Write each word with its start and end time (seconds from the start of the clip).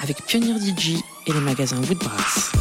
avec 0.00 0.24
Pionnier 0.24 0.54
DJ 0.58 0.96
et 1.26 1.32
les 1.32 1.40
magasins 1.40 1.80
Woodbrass. 1.88 2.52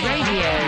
Radio. 0.00 0.67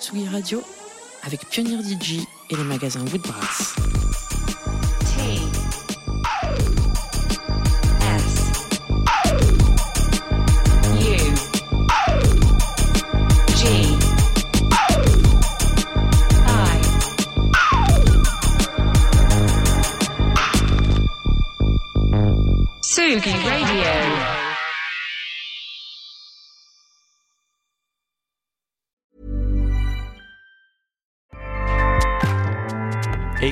Tsugi 0.00 0.28
Radio 0.28 0.62
avec 1.24 1.48
Pionnier 1.48 1.76
DJ 1.82 2.20
et 2.50 2.56
les 2.56 2.64
magasins 2.64 3.04
Woodbrass. 3.12 3.87